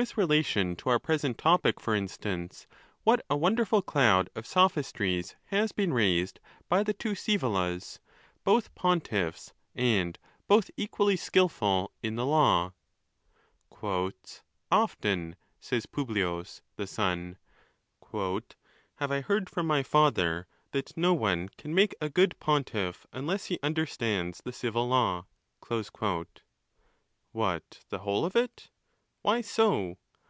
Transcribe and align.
With 0.00 0.16
relation 0.16 0.76
to 0.76 0.90
our 0.90 1.00
present 1.00 1.38
topic, 1.38 1.80
for 1.80 1.92
instance, 1.92 2.68
what 3.02 3.20
a 3.28 3.36
won 3.36 3.56
derful 3.56 3.82
cloud 3.82 4.30
of 4.36 4.46
sophistries 4.46 5.34
has 5.46 5.72
been 5.72 5.92
raised 5.92 6.38
by 6.68 6.84
the 6.84 6.92
two 6.92 7.16
Sezevolas, 7.16 7.98
both 8.44 8.72
pontiffs, 8.76 9.52
and 9.74 10.16
both 10.46 10.70
equally 10.76 11.16
skilful 11.16 11.90
in 12.00 12.14
the 12.14 12.24
law!" 12.24 12.74
Often," 14.70 15.34
says 15.58 15.86
Publius 15.86 16.62
the 16.76 16.86
son, 16.86 17.36
"have 18.12 19.10
I 19.10 19.20
heard 19.20 19.50
from 19.50 19.66
my 19.66 19.82
father, 19.82 20.46
that 20.70 20.96
no 20.96 21.12
one 21.12 21.48
can 21.48 21.74
make 21.74 21.96
a 22.00 22.08
good 22.08 22.38
pontiff, 22.38 23.04
unless 23.12 23.46
he 23.46 23.58
understands 23.64 24.42
the 24.44 24.52
civil 24.52 24.86
law." 24.86 25.26
What, 27.32 27.80
the 27.88 27.98
whole 27.98 28.24
of 28.24 28.36
it? 28.36 28.70
Why 29.22 29.40
so? 29.42 29.98